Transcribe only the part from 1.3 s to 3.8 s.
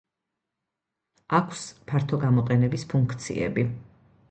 აქვს ფართო გამოყენების ფუნქციები.